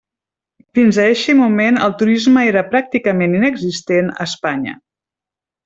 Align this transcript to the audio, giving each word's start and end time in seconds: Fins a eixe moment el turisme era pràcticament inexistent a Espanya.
Fins 0.77 0.97
a 1.01 1.03
eixe 1.09 1.35
moment 1.41 1.77
el 1.89 1.93
turisme 1.99 2.47
era 2.53 2.65
pràcticament 2.73 3.37
inexistent 3.43 4.11
a 4.17 4.21
Espanya. 4.31 4.75